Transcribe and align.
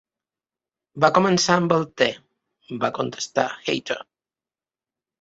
"Va 1.05 1.11
començar 1.17 1.59
amb 1.61 1.77
el 1.77 1.87
te", 2.03 2.09
va 2.87 2.93
contestar 2.99 3.49
Hatter. 3.63 4.03